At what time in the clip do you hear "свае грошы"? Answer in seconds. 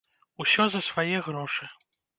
0.89-1.73